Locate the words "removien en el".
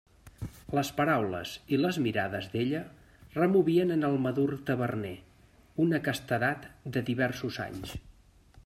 3.35-4.19